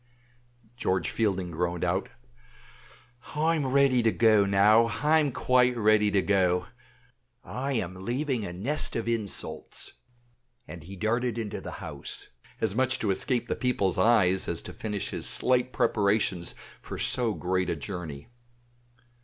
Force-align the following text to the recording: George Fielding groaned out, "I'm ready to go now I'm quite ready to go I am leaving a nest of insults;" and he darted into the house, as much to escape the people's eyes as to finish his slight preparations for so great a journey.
George 0.77 1.11
Fielding 1.11 1.51
groaned 1.51 1.83
out, 1.83 2.09
"I'm 3.35 3.67
ready 3.67 4.01
to 4.01 4.11
go 4.11 4.47
now 4.47 4.87
I'm 4.87 5.31
quite 5.31 5.77
ready 5.77 6.09
to 6.09 6.23
go 6.23 6.65
I 7.43 7.73
am 7.73 7.93
leaving 8.03 8.43
a 8.43 8.51
nest 8.51 8.95
of 8.95 9.07
insults;" 9.07 9.93
and 10.67 10.81
he 10.81 10.95
darted 10.95 11.37
into 11.37 11.61
the 11.61 11.73
house, 11.85 12.29
as 12.59 12.73
much 12.73 12.97
to 12.97 13.11
escape 13.11 13.47
the 13.47 13.55
people's 13.55 13.99
eyes 13.99 14.47
as 14.47 14.63
to 14.63 14.73
finish 14.73 15.11
his 15.11 15.27
slight 15.29 15.71
preparations 15.71 16.53
for 16.81 16.97
so 16.97 17.35
great 17.35 17.69
a 17.69 17.75
journey. 17.75 18.27